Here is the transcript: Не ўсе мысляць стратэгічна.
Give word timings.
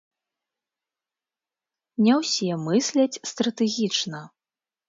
Не 2.07 2.13
ўсе 2.21 2.49
мысляць 2.65 3.21
стратэгічна. 3.33 4.27